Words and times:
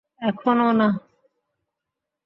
এখনও, 0.21 0.69
না। 0.71 0.87